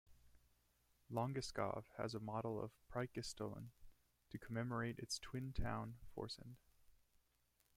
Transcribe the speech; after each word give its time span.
Langeskov 1.11 1.83
has 1.99 2.15
a 2.15 2.19
model 2.19 2.59
of 2.59 2.71
Preikestolen 2.91 3.67
to 4.31 4.39
commemorate 4.39 4.97
its 4.97 5.19
twin 5.19 5.53
town, 5.53 5.97
Forsand. 6.15 6.55